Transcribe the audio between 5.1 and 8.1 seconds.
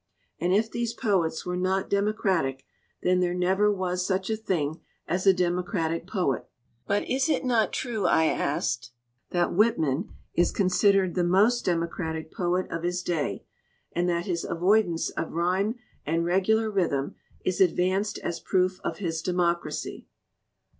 a demo cratic poet." "But is it not true,"